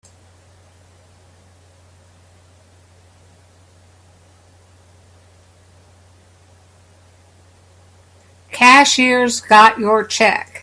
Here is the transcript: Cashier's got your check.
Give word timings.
Cashier's 8.51 9.41
got 9.41 9.77
your 9.77 10.03
check. 10.03 10.57